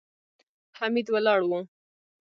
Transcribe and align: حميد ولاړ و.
حميد 0.77 1.07
ولاړ 1.13 1.39
و. 1.49 1.51